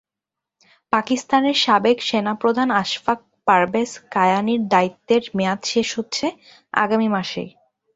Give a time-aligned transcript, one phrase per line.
[0.93, 6.25] পাকিস্তানের সাবেক সেনাপ্রধান আশফাক পারভেজ কায়ানির দায়িত্বের মেয়াদ শেষ হচ্ছে
[6.73, 7.49] আগামী মাসেই।